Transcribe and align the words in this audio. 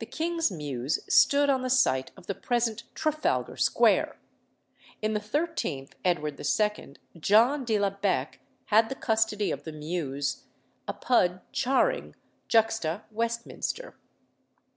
The 0.00 0.06
King's 0.06 0.50
Mews 0.50 0.98
stood 1.08 1.48
on 1.48 1.62
the 1.62 1.70
site 1.70 2.10
of 2.16 2.26
the 2.26 2.34
present 2.34 2.82
Trafalgar 2.96 3.56
Square. 3.56 4.18
In 5.00 5.12
the 5.14 5.20
13th 5.20 5.92
Edward 6.04 6.40
II. 6.40 6.96
John 7.20 7.64
de 7.64 7.78
la 7.78 7.90
Becke 7.90 8.38
had 8.64 8.88
the 8.88 8.96
custody 8.96 9.52
of 9.52 9.62
the 9.62 9.70
Mews 9.72 10.42
"apud 10.88 11.42
Charing, 11.52 12.16
juxta 12.48 13.04
Westminster." 13.12 13.94